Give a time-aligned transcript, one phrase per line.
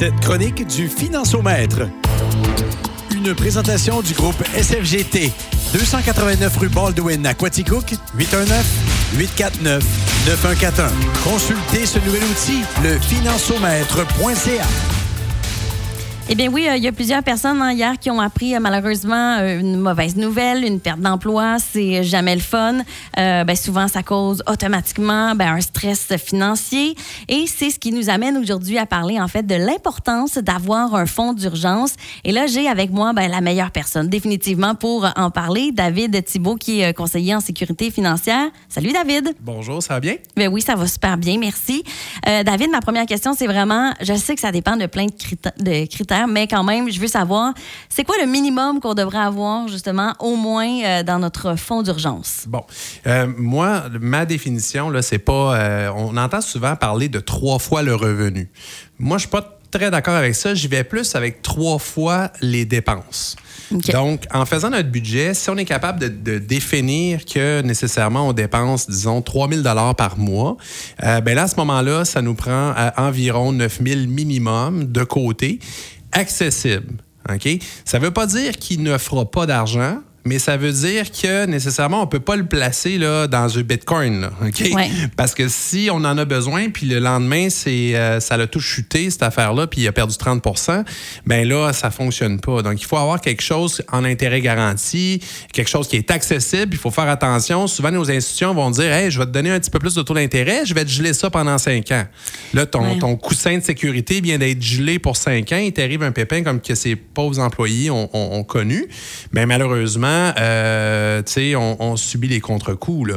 [0.00, 1.82] Cette chronique du Financiomètre.
[3.14, 5.30] Une présentation du groupe SFGT.
[5.74, 10.88] 289 rue Baldwin à Quaticook, 819-849-9141.
[11.22, 14.99] Consultez ce nouvel outil, le financiomètre.ca.
[16.32, 18.60] Eh bien oui, euh, il y a plusieurs personnes hein, hier qui ont appris euh,
[18.60, 21.56] malheureusement euh, une mauvaise nouvelle, une perte d'emploi.
[21.58, 22.82] C'est jamais le fun.
[23.16, 26.94] ben, souvent, ça cause automatiquement ben, un stress financier.
[27.26, 31.04] Et c'est ce qui nous amène aujourd'hui à parler en fait de l'importance d'avoir un
[31.04, 31.94] fonds d'urgence.
[32.22, 36.54] Et là, j'ai avec moi ben, la meilleure personne définitivement pour en parler, David Thibault,
[36.54, 38.50] qui est conseiller en sécurité financière.
[38.68, 39.34] Salut David.
[39.40, 40.14] Bonjour, ça va bien?
[40.36, 41.82] Ben oui, ça va super bien, merci.
[42.24, 46.19] David, ma première question, c'est vraiment, je sais que ça dépend de plein de critères
[46.26, 47.54] mais quand même, je veux savoir,
[47.88, 52.44] c'est quoi le minimum qu'on devrait avoir justement au moins euh, dans notre fonds d'urgence?
[52.46, 52.64] Bon,
[53.06, 55.56] euh, moi, ma définition, là, c'est pas.
[55.56, 58.50] Euh, on entend souvent parler de trois fois le revenu.
[58.98, 60.54] Moi, je suis pas très d'accord avec ça.
[60.54, 63.36] J'y vais plus avec trois fois les dépenses.
[63.92, 68.90] Donc, en faisant notre budget, si on est capable de, définir que nécessairement on dépense,
[68.90, 69.62] disons, 3 000
[69.94, 70.56] par mois,
[71.00, 75.60] ben là, à ce moment-là, ça nous prend environ 9 000 minimum de côté
[76.12, 77.02] accessible.
[77.84, 81.46] Ça ne veut pas dire qu'il ne fera pas d'argent, mais ça veut dire que
[81.46, 84.28] nécessairement, on ne peut pas le placer là, dans un Bitcoin.
[84.42, 84.70] OK?
[85.16, 88.60] Parce que si on en a besoin, puis le lendemain, c'est, euh, ça l'a tout
[88.60, 90.42] chuté, cette affaire-là, puis il a perdu 30
[91.26, 92.62] bien là, ça ne fonctionne pas.
[92.62, 96.72] Donc, il faut avoir quelque chose en intérêt garanti, quelque chose qui est accessible.
[96.72, 97.66] Il faut faire attention.
[97.66, 100.02] Souvent, nos institutions vont dire Hey, je vais te donner un petit peu plus de
[100.02, 102.04] taux d'intérêt, je vais te geler ça pendant 5 ans.
[102.52, 105.58] Là, ton, ton coussin de sécurité vient d'être gelé pour 5 ans.
[105.58, 108.86] Il t'arrive un pépin comme que ces pauvres employés ont, ont connu.
[109.32, 111.22] Mais malheureusement, euh,
[111.56, 113.12] on, subit les contre-coups.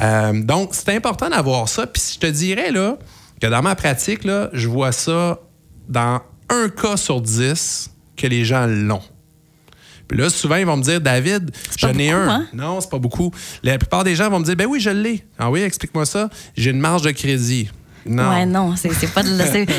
[0.00, 1.86] Euh, donc, c'est important d'avoir ça.
[1.86, 2.98] Puis je te dirais là,
[3.40, 5.40] que dans ma pratique, là, je vois ça
[5.88, 9.02] dans un cas sur dix que les gens l'ont.
[10.08, 12.28] Puis là, souvent, ils vont me dire, David, j'en ai un.
[12.28, 12.46] Hein?
[12.54, 13.30] Non, c'est pas beaucoup.
[13.62, 15.22] La plupart des gens vont me dire, ben oui, je l'ai.
[15.38, 16.30] Ah oui, explique-moi ça.
[16.56, 17.70] J'ai une marge de crédit.
[18.08, 18.30] Non.
[18.30, 19.28] Ouais, non, c'est pas de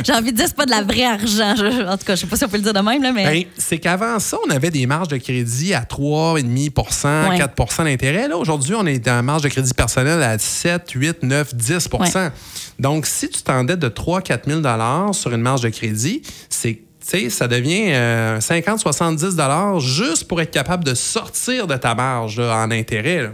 [0.05, 1.55] J'ai envie de dire, c'est pas de la vraie argent.
[1.87, 3.25] en tout cas, je sais pas si on peut le dire de même, là, mais.
[3.25, 8.27] Ben, c'est qu'avant ça, on avait des marges de crédit à 3,5% 4% d'intérêt.
[8.27, 12.31] Là, aujourd'hui, on est dans marge de crédit personnel à 7, 8, 9, 10%
[12.79, 16.81] Donc, si tu t'endettes de 3 4 000 sur une marge de crédit, c'est
[17.29, 17.91] ça devient
[18.39, 23.31] 50-70 euh, juste pour être capable de sortir de ta marge en intérêt.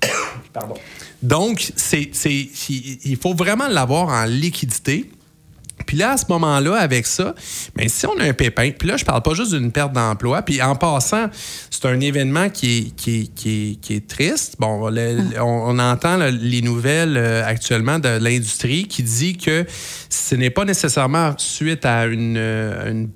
[0.52, 0.74] Pardon.
[1.22, 2.10] Donc, c'est,
[3.04, 5.10] il faut vraiment l'avoir en liquidité.
[5.86, 7.34] Puis là, à ce moment-là, avec ça,
[7.76, 10.42] bien, si on a un pépin, puis là, je parle pas juste d'une perte d'emploi,
[10.42, 11.26] puis en passant,
[11.70, 14.56] c'est un événement qui est, qui est, triste.
[14.58, 14.90] Bon,
[15.40, 19.66] on, entend les nouvelles euh, actuellement de l'industrie qui dit que
[20.08, 23.08] ce n'est pas nécessairement suite à une, une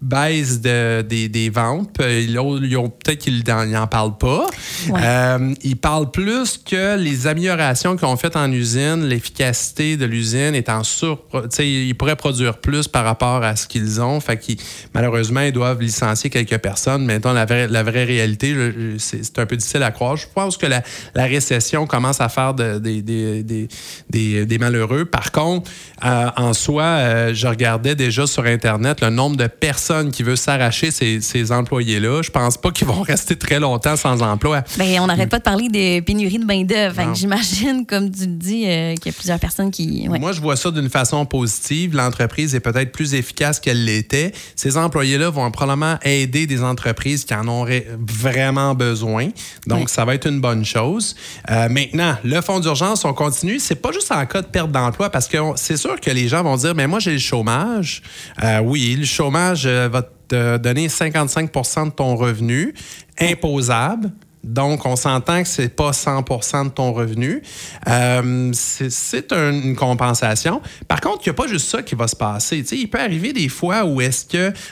[0.00, 1.96] baisse de, des, des, ventes.
[2.00, 4.46] Ils ont, peut-être qu'ils n'en parlent pas.
[4.94, 10.54] Euh, ils parlent plus que les améliorations qu'ils ont faites en usine, l'efficacité de l'usine
[10.54, 11.24] est en sur...
[11.58, 14.20] Ils pourraient produire plus par rapport à ce qu'ils ont.
[14.20, 14.58] Fait qu'ils,
[14.94, 17.04] malheureusement, ils doivent licencier quelques personnes.
[17.04, 18.54] Mais la vraie, la vraie réalité,
[18.98, 20.16] c'est un peu difficile à croire.
[20.16, 20.82] Je pense que la,
[21.14, 25.04] la récession commence à faire de, des, des, des, malheureux.
[25.04, 25.70] Par contre,
[26.04, 30.36] euh, en soi, euh, je regardais déjà sur Internet le nombre de personnes qui veut
[30.36, 34.62] s'arracher ces, employés-là, je pense pas qu'ils vont rester très longtemps sans emploi.
[34.78, 37.14] Bien, on n'arrête pas de parler des pénuries de main-d'œuvre.
[37.14, 40.06] J'imagine, comme tu le dis, euh, qu'il y a plusieurs personnes qui.
[40.08, 41.96] Moi, je vois ça d'une façon positive.
[41.96, 44.32] L'entreprise est peut-être plus efficace qu'elle l'était.
[44.56, 49.28] Ces employés-là vont probablement aider des entreprises qui en auraient vraiment besoin.
[49.66, 51.16] Donc, ça va être une bonne chose.
[51.50, 53.58] Euh, maintenant, le fonds d'urgence, on continue.
[53.58, 56.42] C'est pas juste en cas de perte d'emploi parce que c'est sûr que les gens
[56.42, 58.02] vont dire, mais moi, j'ai le chômage.
[58.42, 62.74] Euh, oui, le chômage va te donner 55% de ton revenu
[63.20, 64.10] imposable.
[64.44, 67.42] Donc, on s'entend que c'est pas 100% de ton revenu.
[67.86, 70.62] Euh, c'est une compensation.
[70.86, 72.64] Par contre, il n'y a pas juste ça qui va se passer.
[72.72, 74.24] il peut arriver des fois où est-ce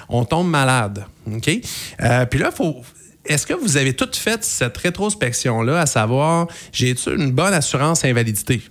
[0.09, 1.05] qu'on tombe malade.
[1.29, 2.77] Euh, puis là, faut,
[3.25, 8.63] est-ce que vous avez tout fait cette rétrospection-là, à savoir, j'ai-tu une bonne assurance invalidité?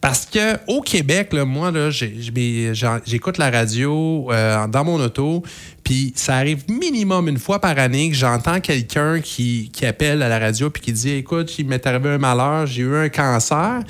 [0.00, 5.42] Parce que au Québec, là, moi, là, j'écoute la radio euh, dans mon auto,
[5.84, 10.38] puis ça arrive minimum une fois par année que j'entends quelqu'un qui, appelle à la
[10.38, 13.80] radio puis qui dit Écoute, il m'est arrivé un malheur, j'ai eu un cancer.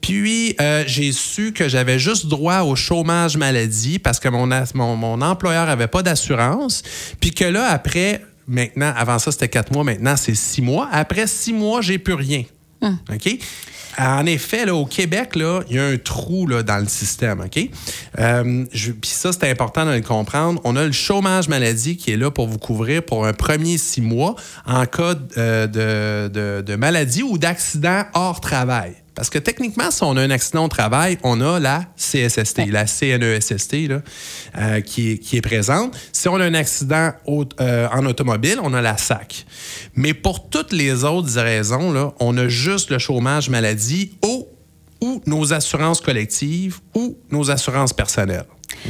[0.00, 4.96] Puis euh, j'ai su que j'avais juste droit au chômage maladie parce que mon, mon,
[4.96, 6.82] mon employeur n'avait pas d'assurance.
[7.20, 10.88] Puis que là, après, maintenant, avant ça, c'était quatre mois, maintenant, c'est six mois.
[10.90, 12.44] Après six mois, j'ai plus rien.
[12.80, 12.98] Hum.
[13.12, 13.38] OK?
[13.98, 17.40] En effet, là, au Québec, il y a un trou là, dans le système.
[17.40, 17.58] OK?
[18.18, 20.60] Euh, Puis ça, c'est important de le comprendre.
[20.64, 24.00] On a le chômage maladie qui est là pour vous couvrir pour un premier six
[24.00, 24.36] mois
[24.66, 28.94] en cas euh, de, de, de maladie ou d'accident hors travail.
[29.18, 32.86] Parce que techniquement, si on a un accident au travail, on a la CSST, la
[32.86, 34.00] CNESST, là,
[34.56, 35.98] euh, qui, est, qui, est, présente.
[36.12, 39.44] Si on a un accident au, euh, en automobile, on a la SAC.
[39.96, 44.46] Mais pour toutes les autres raisons, là, on a juste le chômage maladie ou,
[45.00, 48.46] ou nos assurances collectives ou nos assurances personnelles.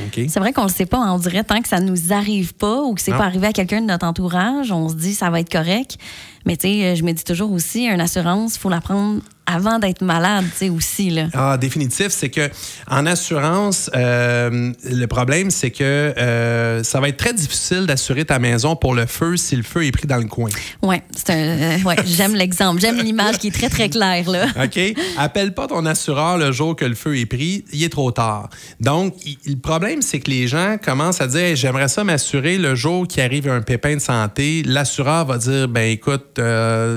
[0.09, 0.29] Okay.
[0.29, 0.99] C'est vrai qu'on ne le sait pas.
[1.11, 3.53] On dirait tant que ça ne nous arrive pas ou que c'est pas arrivé à
[3.55, 5.97] quelqu'un de notre entourage, on se dit ça va être correct.
[6.45, 9.79] Mais tu sais, je me dis toujours aussi, une assurance, il faut la prendre avant
[9.79, 11.11] d'être malade, tu sais, aussi.
[11.11, 11.29] Là.
[11.33, 12.51] Ah, définitif, c'est que
[12.87, 18.39] en assurance, euh, le problème, c'est que euh, ça va être très difficile d'assurer ta
[18.39, 20.51] maison pour le feu si le feu est pris dans le coin.
[20.83, 22.81] Oui, c'est un, euh, ouais, j'aime l'exemple.
[22.81, 24.47] J'aime l'image qui est très, très claire, là.
[24.65, 24.79] OK?
[25.17, 28.51] Appelle pas ton assureur le jour que le feu est pris, il est trop tard.
[28.81, 29.15] Donc,
[29.47, 33.23] le problème, c'est que les gens commencent à dire j'aimerais ça m'assurer le jour qu'il
[33.23, 34.63] arrive un pépin de santé.
[34.67, 36.39] L'assureur va dire ben écoute,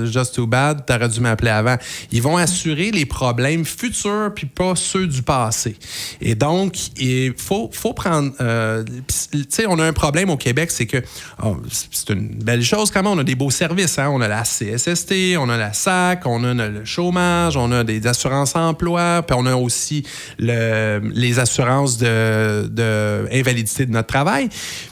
[0.04, 1.76] just too bad, t'aurais dû m'appeler avant.
[2.10, 5.76] Ils vont assurer les problèmes futurs puis pas ceux du passé.
[6.20, 8.32] Et donc, il faut, faut prendre.
[8.40, 8.84] Euh,
[9.32, 10.98] tu sais, on a un problème au Québec, c'est que
[11.42, 13.12] oh, c'est une belle chose quand même.
[13.12, 13.98] On a des beaux services.
[13.98, 14.10] Hein?
[14.12, 18.06] On a la CSST, on a la SAC, on a le chômage, on a des
[18.06, 20.04] assurances emploi, puis on a aussi
[20.38, 24.48] le, les assurances de, de invalidité de notre travail.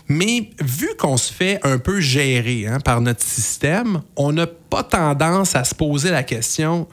[0.08, 4.82] Mais vu qu'on se fait un peu gérer hein, par notre système, on n'a pas
[4.82, 6.88] tendance à se poser la question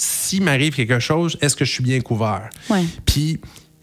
[0.00, 2.48] s'il m'arrive quelque chose, est-ce que je suis bien couvert?
[3.04, 3.40] Puis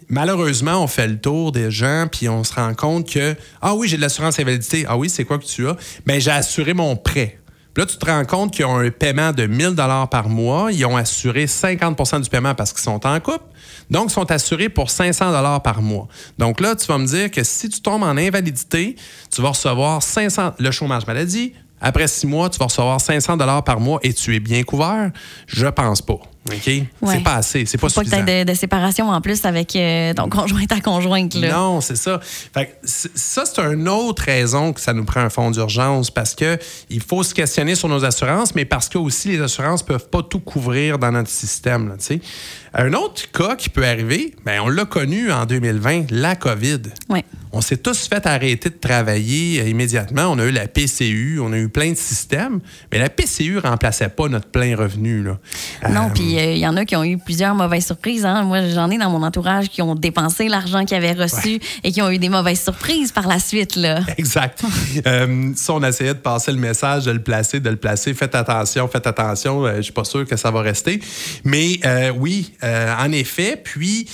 [0.09, 3.87] malheureusement, on fait le tour des gens, puis on se rend compte que, ah oui,
[3.87, 4.85] j'ai de l'assurance invalidité.
[4.87, 5.75] Ah oui, c'est quoi que tu as?
[6.05, 7.39] Bien, j'ai assuré mon prêt.
[7.73, 10.71] Puis là, tu te rends compte qu'ils ont un paiement de 1000 dollars par mois.
[10.71, 13.45] Ils ont assuré 50% du paiement parce qu'ils sont en couple.
[13.91, 16.07] Donc, ils sont assurés pour 500 dollars par mois.
[16.39, 18.95] Donc là, tu vas me dire que si tu tombes en invalidité,
[19.31, 23.63] tu vas recevoir 500 le chômage maladie, après six mois, tu vas recevoir 500 dollars
[23.63, 25.11] par mois et tu es bien couvert?
[25.47, 26.19] Je pense pas.
[26.47, 27.11] OK?
[27.11, 27.65] C'est pas assez.
[27.65, 28.17] C'est pas Faut suffisant.
[28.17, 31.35] pas que de, de, séparation en plus avec euh, ton conjoint ta conjointe.
[31.35, 31.53] Là.
[31.53, 32.19] Non, c'est ça.
[32.21, 36.57] Fait ça, c'est une autre raison que ça nous prend un fonds d'urgence parce que
[36.89, 40.23] il faut se questionner sur nos assurances, mais parce que aussi les assurances peuvent pas
[40.23, 41.89] tout couvrir dans notre système.
[41.89, 41.95] Là,
[42.73, 46.81] un autre cas qui peut arriver, ben, on l'a connu en 2020, la COVID.
[47.53, 50.27] On s'est tous fait arrêter de travailler euh, immédiatement.
[50.27, 52.59] On a eu la PCU, on a eu plein de systèmes,
[52.91, 55.23] mais la PCU remplaçait pas notre plein revenu.
[55.23, 55.39] Là.
[55.89, 58.25] Non, euh, puis il y en a qui ont eu plusieurs mauvaises surprises.
[58.25, 58.43] Hein.
[58.43, 62.01] Moi, j'en ai dans mon entourage qui ont dépensé l'argent qu'ils avaient reçu et qui
[62.01, 63.75] ont eu des mauvaises surprises par la suite.
[63.75, 63.99] Là.
[64.17, 64.63] Exact.
[65.07, 68.35] euh, si on essayait de passer le message, de le placer, de le placer, faites
[68.35, 70.99] attention, faites attention, je suis pas sûr que ça va rester.
[71.43, 71.79] Mais
[72.17, 74.07] oui, en effet, puis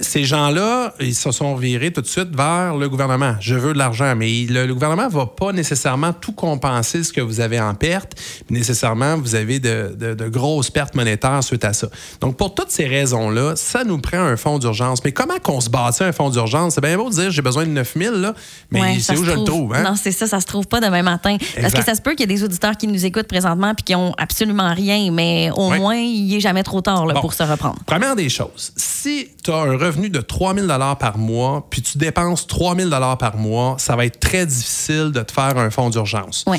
[0.00, 3.36] ces gens-là, ils se sont virés tout de suite vers le gouvernement.
[3.40, 7.20] Je veux de l'argent, mais le, gouvernement ne va pas nécessairement tout compenser ce que
[7.20, 8.14] vous avez en perte.
[8.50, 11.88] Nécessairement, vous avez de, grosses pertes monétaires suite à ça.
[12.20, 15.04] Donc, pour toutes ces raisons-là, ça nous prend un fonds d'urgence.
[15.04, 16.74] Mais comment qu'on se bâtit un fonds d'urgence?
[16.74, 18.34] C'est bien beau de dire j'ai besoin de 9 000, là,
[18.70, 19.74] mais c'est où je le trouve?
[19.74, 19.82] Hein?
[19.82, 21.36] Non, c'est ça, ça se trouve pas demain matin.
[21.60, 23.84] Parce que ça se peut qu'il y ait des auditeurs qui nous écoutent présentement puis
[23.84, 27.76] qui ont absolument rien, mais au moins, il est jamais trop tard pour se reprendre.
[27.86, 30.66] Première des choses, si tu as un revenu de 3 000
[30.98, 35.20] par mois, puis tu dépenses 3 000 par mois, ça va être très difficile de
[35.22, 36.44] te faire un fonds d'urgence.
[36.46, 36.58] Oui.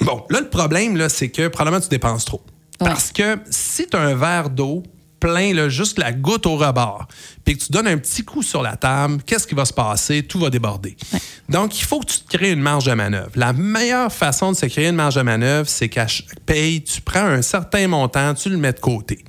[0.00, 2.40] Bon, là, le problème, là, c'est que probablement tu dépenses trop.
[2.80, 4.82] Parce que si tu as un verre d'eau
[5.20, 7.06] plein, là, juste la goutte au rebord,
[7.44, 10.22] puis que tu donnes un petit coup sur la table, qu'est-ce qui va se passer?
[10.22, 10.96] Tout va déborder.
[11.48, 13.30] Donc, il faut que tu te crées une marge de manœuvre.
[13.34, 17.02] La meilleure façon de se créer une marge de manœuvre, c'est qu'à chaque paye, tu
[17.02, 19.22] prends un certain montant, tu le mets de côté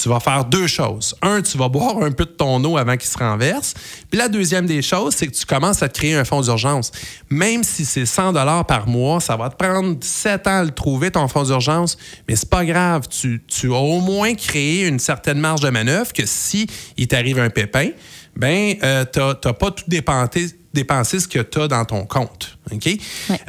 [0.00, 1.14] tu vas faire deux choses.
[1.22, 3.74] Un, tu vas boire un peu de ton eau avant qu'il se renverse.
[4.10, 6.90] Puis la deuxième des choses, c'est que tu commences à te créer un fonds d'urgence.
[7.28, 11.10] Même si c'est 100 dollars par mois, ça va te prendre 7 ans à trouver,
[11.10, 13.08] ton fonds d'urgence, mais c'est pas grave.
[13.08, 16.66] Tu, tu, as au moins créé une certaine marge de manœuvre que si
[16.96, 17.90] il t'arrive un pépin,
[18.36, 22.56] ben euh, tu n'as pas tout dépensé, dépenser ce que tu as dans ton compte.
[22.72, 22.88] OK?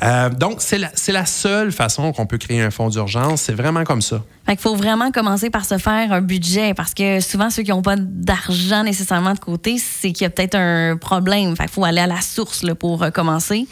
[0.03, 3.43] Euh, donc, c'est la, la, seule façon qu'on peut créer un fonds d'urgence.
[3.43, 4.23] C'est vraiment comme ça.
[4.49, 7.83] Il faut vraiment commencer par se faire un budget parce que souvent, ceux qui n'ont
[7.83, 11.55] pas d'argent nécessairement de côté, c'est qu'il y a peut-être un problème.
[11.59, 13.67] Il faut aller à la source là, pour euh, commencer.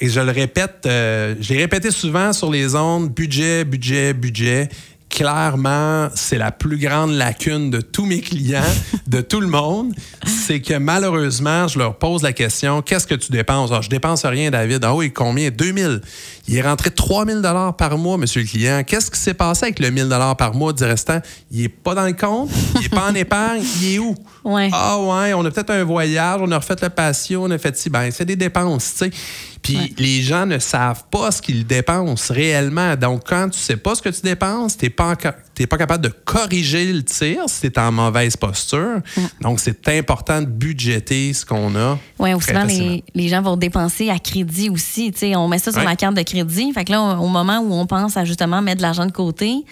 [0.00, 4.68] Et je le répète, euh, j'ai répété souvent sur les ondes, budget, budget, budget
[5.10, 8.62] clairement, c'est la plus grande lacune de tous mes clients,
[9.06, 9.92] de tout le monde.
[10.26, 13.70] C'est que malheureusement, je leur pose la question qu'est-ce que tu dépenses?
[13.70, 14.84] Alors, Je dépense rien, David.
[14.84, 15.50] Ah oui, combien?
[15.50, 16.00] 2000.
[16.48, 18.82] Il est rentré 3000 dollars par mois, monsieur le client.
[18.86, 21.20] Qu'est-ce qui s'est passé avec le 1000 dollars par mois du restant?
[21.50, 22.48] Il est pas dans le compte,
[22.80, 24.14] il est pas en épargne, il est où?
[24.44, 24.70] Ouais.
[24.72, 27.76] Ah ouais, on a peut-être un voyage, on a refait le patio, on a fait
[27.76, 27.90] ci.
[27.90, 29.10] Ben, c'est des dépenses, tu sais.
[29.62, 32.96] Puis les gens ne savent pas ce qu'ils dépensent réellement.
[32.96, 34.78] Donc, quand tu sais pas ce que tu dépenses,
[35.58, 39.00] tu n'es pas, capable de corriger le tir si tu es en mauvaise posture.
[39.40, 41.98] Donc, c'est important de budgéter ce qu'on a.
[42.20, 45.12] Oui, souvent, les, les, gens vont dépenser à crédit aussi.
[45.34, 46.72] on met ça sur la carte de crédit.
[46.72, 49.64] Fait que là, au moment où on pense à justement mettre de l'argent de côté,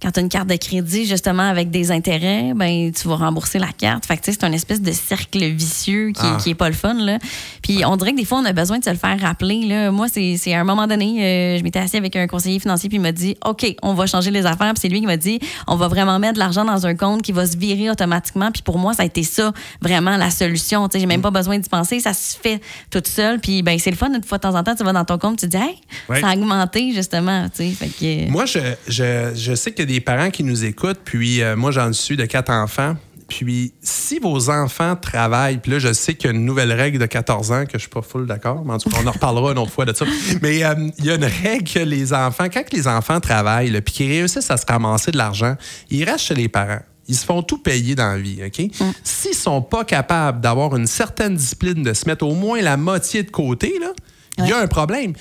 [0.00, 3.58] quand tu as une carte de crédit, justement, avec des intérêts, ben tu vas rembourser
[3.58, 4.06] la carte.
[4.06, 6.38] Fait que, c'est un espèce de cercle vicieux qui, ah.
[6.40, 7.18] qui est pas le fun, là.
[7.62, 9.90] Puis on dirait que des fois, on a besoin de se le faire rappeler, là.
[9.90, 12.98] Moi, c'est à un moment donné, euh, je m'étais assis avec un conseiller financier, puis
[12.98, 14.72] il m'a dit, OK, on va changer les affaires.
[14.74, 17.22] Puis c'est lui qui m'a dit, on va vraiment mettre de l'argent dans un compte
[17.22, 18.52] qui va se virer automatiquement.
[18.52, 20.88] Puis pour moi, ça a été ça, vraiment, la solution.
[20.88, 21.98] Tu sais, j'ai même pas besoin d'y penser.
[21.98, 23.40] Ça se fait tout seul.
[23.40, 24.12] Puis, ben c'est le fun.
[24.14, 26.20] Une fois de temps en temps, tu vas dans ton compte, tu te dis, hey,
[26.20, 27.48] ça a augmenté, justement.
[27.48, 28.30] Tu sais, fait que...
[28.30, 31.92] Moi, je, je, je sais que des parents qui nous écoutent, puis euh, moi, j'en
[31.92, 32.94] suis de quatre enfants.
[33.26, 36.98] Puis, si vos enfants travaillent, puis là, je sais qu'il y a une nouvelle règle
[36.98, 39.10] de 14 ans que je suis pas full d'accord, mais en tout cas, on en
[39.10, 40.06] reparlera une autre fois de ça.
[40.42, 43.92] Mais euh, il y a une règle que les enfants, quand les enfants travaillent, puis
[43.92, 45.56] qu'ils réussissent à se ramasser de l'argent,
[45.90, 46.80] ils restent chez les parents.
[47.06, 48.58] Ils se font tout payer dans la vie, OK?
[48.80, 48.90] Mm.
[49.02, 53.22] S'ils sont pas capables d'avoir une certaine discipline, de se mettre au moins la moitié
[53.22, 53.92] de côté, là,
[54.38, 55.12] il y a un problème.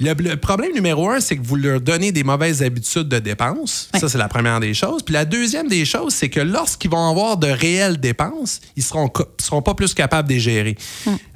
[0.00, 3.88] Le, problème numéro un, c'est que vous leur donnez des mauvaises habitudes de dépenses.
[3.98, 5.02] Ça, c'est la première des choses.
[5.02, 9.10] Puis la deuxième des choses, c'est que lorsqu'ils vont avoir de réelles dépenses, ils seront,
[9.38, 10.76] seront pas plus capables de les gérer.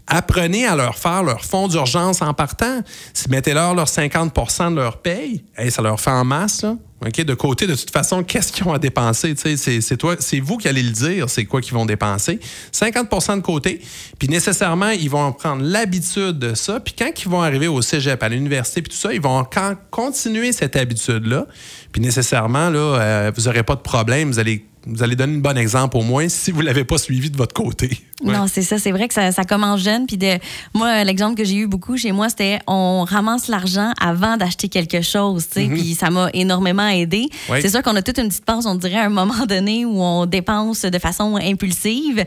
[0.06, 2.80] Apprenez à leur faire leur fonds d'urgence en partant.
[3.12, 6.62] Si mettez-leur leur 50% de leur paye, ça leur fait en masse.
[6.62, 6.76] Là.
[7.02, 9.34] De côté, de toute façon, qu'est-ce qu'ils ont à dépenser?
[9.36, 12.40] C'est, toi, c'est vous qui allez le dire, c'est quoi qu'ils vont dépenser.
[12.72, 13.82] 50% de côté,
[14.18, 16.80] puis nécessairement, ils vont prendre l'habitude de ça.
[16.80, 19.46] Puis quand ils vont arriver au cégep, à l'université, puis tout ça, ils vont
[19.90, 21.46] continuer cette habitude-là.
[21.92, 24.30] Puis nécessairement, là, euh, vous n'aurez pas de problème.
[24.30, 26.96] Vous allez vous allez donner un bon exemple au moins si vous ne l'avez pas
[26.96, 27.90] suivi de votre côté.
[28.24, 28.78] Non, c'est ça.
[28.78, 30.06] C'est vrai que ça, commence jeune.
[30.06, 30.38] Puis de,
[30.74, 35.02] moi, l'exemple que j'ai eu beaucoup chez moi, c'était on ramasse l'argent avant d'acheter quelque
[35.02, 35.44] chose.
[35.54, 35.74] Mm-hmm.
[35.74, 37.28] Puis ça m'a énormément aidé.
[37.60, 40.00] C'est sûr qu'on a toute une petite pense, on dirait, à un moment donné où
[40.00, 42.24] on dépense de façon impulsive.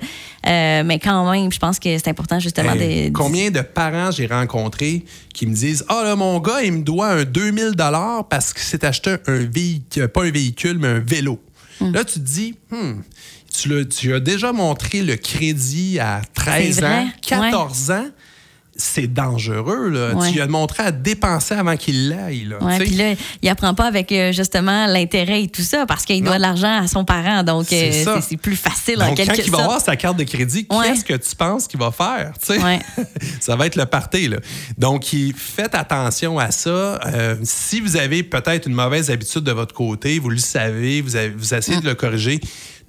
[0.47, 4.27] Euh, mais quand même, je pense que c'est important justement de, Combien de parents j'ai
[4.27, 7.73] rencontrés qui me disent Ah, là, mon gars, il me doit un 2000
[8.29, 11.39] parce qu'il s'est acheté un véhicule, pas un véhicule, mais un vélo.
[11.81, 11.91] Mm.
[11.93, 13.01] Là, tu te dis, hmm,
[13.89, 18.07] tu, as déjà montré le crédit à 13 ans, 14 ans
[18.79, 19.89] c'est dangereux.
[19.89, 20.13] Là.
[20.25, 22.45] Tu lui as montré à dépenser avant qu'il l'aille.
[22.45, 26.23] Là, puis là, il apprend pas avec euh, justement l'intérêt et tout ça parce qu'il
[26.23, 27.43] doit de l'argent à son parent.
[27.43, 30.23] Donc, c'est euh, plus facile donc, en quelque Quand il va avoir sa carte de
[30.23, 32.33] crédit, qu'est-ce que tu penses qu'il va faire?
[33.39, 34.29] ça va être le party.
[34.29, 34.37] Là.
[34.77, 35.05] Donc,
[35.35, 36.69] faites attention à ça.
[36.69, 41.15] Euh, si vous avez peut-être une mauvaise habitude de votre côté, vous le savez, vous,
[41.15, 42.39] avez, vous essayez de le corriger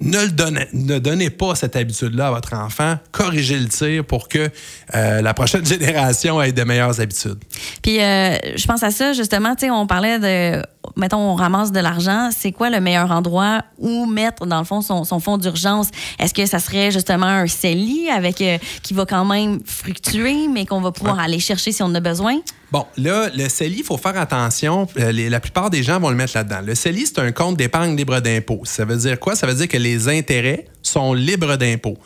[0.01, 2.97] ne, le donnez, ne donnez pas cette habitude-là à votre enfant.
[3.13, 4.51] Corrigez le tir pour que
[4.95, 7.39] euh, la prochaine génération ait de meilleures habitudes.
[7.83, 10.63] Puis, euh, je pense à ça, justement, tu sais, on parlait de,
[10.97, 12.31] mettons, on ramasse de l'argent.
[12.37, 15.89] C'est quoi le meilleur endroit où mettre, dans le fond, son, son fonds d'urgence?
[16.19, 20.67] Est-ce que ça serait justement un CELI avec, euh, qui va quand même fructuer, mais
[20.67, 22.41] qu'on va pouvoir aller chercher si on en a besoin?
[22.73, 24.87] Bon, là, le CELI, il faut faire attention.
[24.95, 26.61] la plupart des gens vont le mettre là-dedans.
[26.65, 28.61] Le CELI, c'est un compte d'épargne libre d'impôt.
[28.65, 29.35] Ça veut dire quoi?
[29.35, 31.99] Ça veut dire que les intérêts sont libres d'impôts.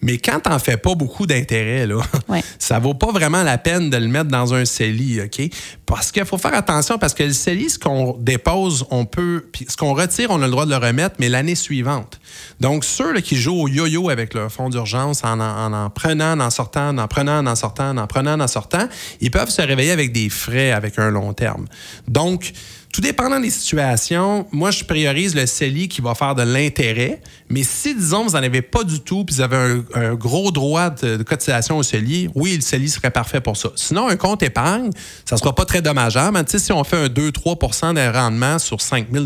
[0.00, 2.00] Mais quand tu n'en fais pas beaucoup d'intérêts, là,
[2.58, 5.42] ça vaut pas vraiment la peine de le mettre dans un CELI, OK?
[5.86, 9.46] Parce qu'il faut faire attention parce que le CELI, ce qu'on dépose, on peut.
[9.52, 12.20] Puis ce qu'on retire, on a le droit de le remettre, mais l'année suivante.
[12.60, 16.96] Donc, ceux qui jouent au yo-yo avec leur fonds d'urgence en en, prenant, en sortant,
[16.96, 18.88] en prenant, en sortant, en prenant, en sortant,
[19.20, 21.66] ils peuvent se réveiller avec des frais avec un long terme.
[22.06, 22.52] Donc,
[22.92, 27.20] tout dépendant des situations, moi, je priorise le CELI qui va faire de l'intérêt.
[27.48, 30.90] Mais si, disons, vous n'en avez pas du tout, puis vous avez un, gros droit
[30.90, 33.70] de, cotisation au CELI, oui, le CELI serait parfait pour ça.
[33.76, 34.90] Sinon, un compte épargne,
[35.24, 36.38] ça ne sera pas très dommageable.
[36.38, 39.24] Mais si on fait un 2-3% de rendement sur 5 000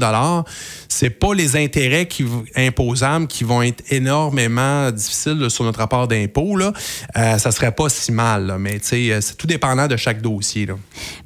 [0.88, 2.24] c'est pas les intérêts qui,
[2.56, 6.56] imposables qui vont être énormément difficiles sur notre rapport d'impôt.
[6.56, 6.72] Là.
[7.16, 8.56] Euh, ça serait pas si mal.
[8.58, 10.66] Mais c'est tout dépendant de chaque dossier.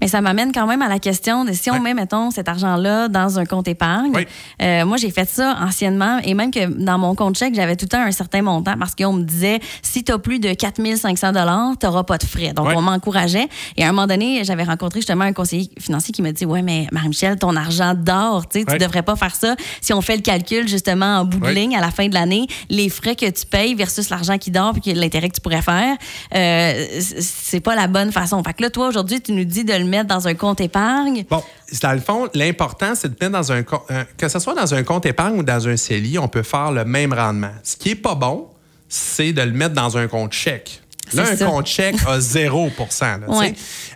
[0.01, 3.09] Mais ça m'amène quand même à la question de si on met, mettons, cet argent-là
[3.09, 4.25] dans un compte épargne.
[4.63, 7.87] Euh, moi, j'ai fait ça anciennement et même que dans mon compte chèque, j'avais tout
[7.87, 11.33] le temps un certain montant parce qu'on me disait si tu as plus de 4500
[11.81, 12.53] tu n'auras pas de frais.
[12.53, 13.49] Donc, on m'encourageait.
[13.77, 16.63] Et à un moment donné, j'avais rencontré justement un conseiller financier qui m'a dit Ouais,
[16.63, 18.49] mais Marie-Michel, ton argent dort.
[18.49, 19.57] Tu ne devrais pas faire ça.
[19.81, 22.47] Si on fait le calcul justement en bout de ligne à la fin de l'année,
[22.69, 25.97] les frais que tu payes versus l'argent qui dort puis l'intérêt que tu pourrais faire,
[26.35, 28.43] euh, c'est pas la bonne façon.
[28.43, 31.25] Fait que là, toi, aujourd'hui, tu nous dis de le mettre dans un compte épargne.
[31.29, 31.43] Bon,
[31.83, 34.75] dans le fond, l'important, c'est de mettre dans un compte, euh, que ce soit dans
[34.75, 37.53] un compte épargne ou dans un CELI, on peut faire le même rendement.
[37.63, 38.49] Ce qui est pas bon,
[38.89, 40.83] c'est de le mettre dans un compte chèque.
[41.13, 43.21] Là, un compte chèque a 0%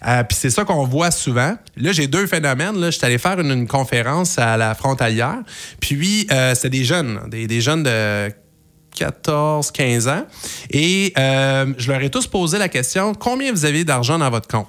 [0.07, 1.57] euh, Puis c'est ça qu'on voit souvent.
[1.77, 2.79] Là, j'ai deux phénomènes.
[2.79, 5.39] Là, je suis allé faire une, conférence à la frontalière.
[5.81, 8.31] Puis, euh, c'était des jeunes, des, des jeunes de
[8.97, 10.27] 14, 15 ans.
[10.71, 14.49] Et euh, je leur ai tous posé la question combien vous avez d'argent dans votre
[14.49, 14.69] compte?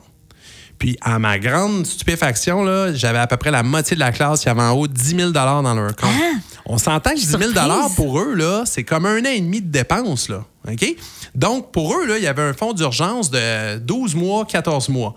[0.81, 4.49] Puis, à ma grande stupéfaction, j'avais à peu près la moitié de la classe qui
[4.49, 6.09] avait en haut 10 000 dans leur compte.
[6.11, 6.39] Ah!
[6.65, 7.51] On s'entend que 10 000
[7.95, 10.27] pour eux, là, c'est comme un an et demi de dépenses.
[10.27, 10.95] Là, OK?
[11.35, 15.13] Donc, pour eux, là, il y avait un fonds d'urgence de 12 mois, 14 mois.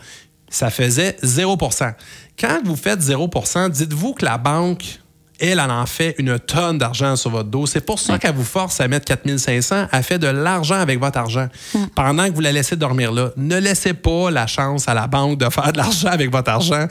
[0.51, 1.95] Ça faisait 0%
[2.39, 5.01] Quand vous faites 0% dites-vous que la banque
[5.41, 7.67] elle, elle en fait une tonne d'argent sur votre dos.
[7.67, 9.89] C'est pour ça qu'elle vous force à mettre 4500.
[9.91, 11.49] Elle fait de l'argent avec votre argent.
[11.75, 11.87] Hmm.
[11.95, 15.39] Pendant que vous la laissez dormir là, ne laissez pas la chance à la banque
[15.39, 16.87] de faire de l'argent avec votre argent.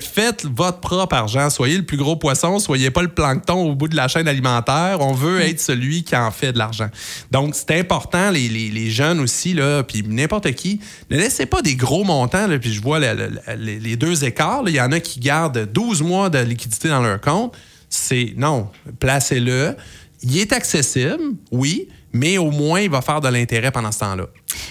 [0.00, 1.50] Faites votre propre argent.
[1.50, 2.58] Soyez le plus gros poisson.
[2.58, 4.98] Soyez pas le plancton au bout de la chaîne alimentaire.
[5.00, 5.48] On veut hmm.
[5.48, 6.88] être celui qui en fait de l'argent.
[7.30, 10.80] Donc, c'est important, les, les, jeunes aussi, là, puis n'importe qui,
[11.10, 12.46] ne laissez pas des gros montants.
[12.46, 14.62] Là, puis je vois les, deux écarts.
[14.66, 17.54] Il y en a qui gardent 12 mois de liquidité dans leur compte
[17.88, 18.68] c'est non,
[19.00, 19.76] placez-le.
[20.22, 24.24] Il est accessible, oui, mais au moins, il va faire de l'intérêt pendant ce temps-là.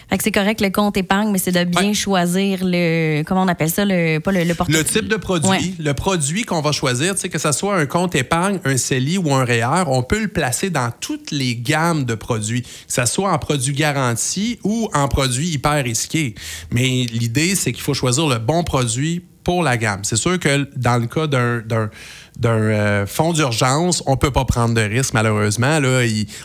[0.09, 3.23] Fait que c'est correct le compte épargne, mais c'est de bien choisir le.
[3.23, 3.85] Comment on appelle ça?
[3.85, 5.75] Le, pas le, le Le type de produit.
[5.79, 9.45] Le produit qu'on va choisir, que ce soit un compte épargne, un CELI ou un
[9.45, 13.37] REER, on peut le placer dans toutes les gammes de produits, que ce soit en
[13.37, 16.35] produit garanti ou en produit hyper risqué.
[16.71, 20.01] Mais l'idée, c'est qu'il faut choisir le bon produit pour la gamme.
[20.03, 21.89] C'est sûr que dans le cas d'un
[22.39, 25.79] d'un euh, fonds d'urgence, on peut pas prendre de risque, malheureusement.
[25.79, 26.01] Là,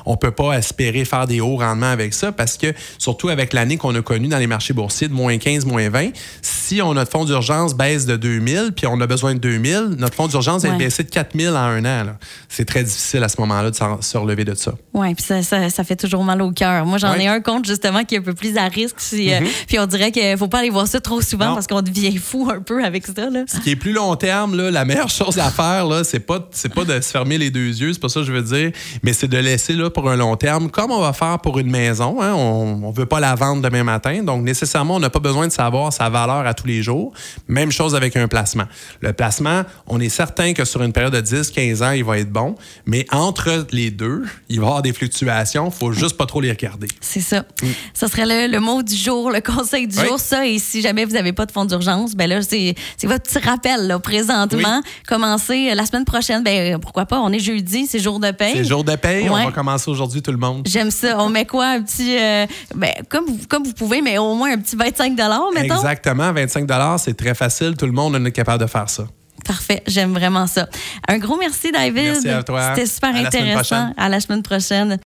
[0.06, 3.76] on peut pas espérer faire des hauts rendements avec ça parce que, surtout avec l'année
[3.76, 7.10] qu'on a connue dans les marchés boursiers de moins 15, moins 20, si on, notre
[7.10, 10.70] fonds d'urgence baisse de 2000 puis on a besoin de 2000, notre fonds d'urgence va
[10.72, 12.06] baisser de 4000 en un an.
[12.48, 14.72] C'est très difficile à ce moment-là de se relever de ça.
[14.94, 16.86] Oui, puis ça, ça, fait toujours mal au cœur.
[16.86, 18.96] Moi, j'en ai un compte justement qui est un peu plus à risque.
[19.12, 19.46] Euh, mm-hmm.
[19.66, 22.48] puis on dirait qu'il faut pas aller voir ça trop souvent parce qu'on devient fou
[22.52, 23.30] un peu avec ça.
[23.30, 23.44] Là.
[23.46, 26.72] Ce qui est plus long terme, là, la meilleure chose à faire, c'est pas, c'est
[26.72, 29.12] pas de se fermer les deux yeux, c'est pas ça que je veux dire, mais
[29.12, 32.20] c'est de laisser là pour un long terme, comme on va faire pour une maison.
[32.20, 35.46] Hein, on ne veut pas la vendre demain matin, donc nécessairement, on n'a pas besoin
[35.46, 37.12] de savoir sa valeur à tous les jours.
[37.48, 38.64] Même chose avec un placement.
[39.00, 42.30] Le placement, on est certain que sur une période de 10-15 ans, il va être
[42.30, 42.54] bon,
[42.86, 46.40] mais entre les deux, il va y avoir des fluctuations, il faut juste pas trop
[46.40, 46.88] les regarder.
[47.00, 47.40] C'est ça.
[47.62, 47.66] Mm.
[47.94, 51.12] Ça serait le, mot du jour, le conseil du jour, ça, et si jamais vous
[51.12, 54.82] n'avez pas de fonds d'urgence, ben là, c'est votre petit rappel, là, présentement.
[55.08, 57.20] Commencez la semaine prochaine, ben, pourquoi pas?
[57.20, 58.54] On est jeudi, c'est jour de paye.
[58.54, 59.28] C'est jour de paye.
[59.28, 60.66] On va commencer aujourd'hui, tout le monde.
[60.66, 61.16] J'aime ça.
[61.18, 61.66] On met quoi?
[61.66, 62.16] Un petit.
[62.18, 65.12] Euh, ben, comme, vous, comme vous pouvez, mais au moins un petit 25
[65.54, 65.74] mettons.
[65.76, 66.32] Exactement.
[66.32, 67.76] 25 c'est très facile.
[67.76, 69.04] Tout le monde est capable de faire ça.
[69.44, 70.68] Parfait, j'aime vraiment ça.
[71.08, 71.94] Un gros merci, David.
[71.94, 72.68] Merci à toi.
[72.68, 73.92] C'était super intéressant.
[73.96, 74.98] À la semaine prochaine.